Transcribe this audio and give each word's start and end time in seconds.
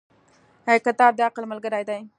•کتاب 0.85 1.11
د 1.15 1.19
عقل 1.27 1.43
ملګری 1.51 1.83
دی. 1.89 2.01